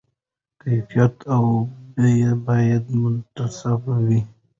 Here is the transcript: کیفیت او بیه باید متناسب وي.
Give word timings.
کیفیت 0.61 1.15
او 1.35 1.43
بیه 1.93 2.31
باید 2.45 2.85
متناسب 3.01 3.81
وي. 4.05 4.19